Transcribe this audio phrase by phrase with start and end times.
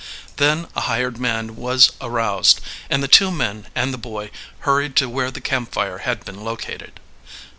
[0.37, 2.59] Then a hired man was aroused,
[2.89, 4.31] and the two men and the boy
[4.61, 6.99] hurried to where the campfire had been located.